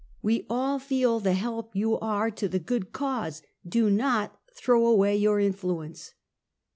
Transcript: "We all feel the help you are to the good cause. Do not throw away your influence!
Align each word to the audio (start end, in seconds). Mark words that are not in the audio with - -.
"We 0.23 0.47
all 0.49 0.79
feel 0.79 1.19
the 1.19 1.33
help 1.33 1.75
you 1.75 1.99
are 1.99 2.31
to 2.31 2.47
the 2.49 2.57
good 2.57 2.91
cause. 2.91 3.43
Do 3.63 3.87
not 3.87 4.35
throw 4.51 4.87
away 4.87 5.15
your 5.15 5.39
influence! 5.39 6.15